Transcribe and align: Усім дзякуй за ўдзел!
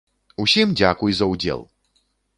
Усім 0.45 0.73
дзякуй 0.79 1.11
за 1.19 1.27
ўдзел! 1.35 1.61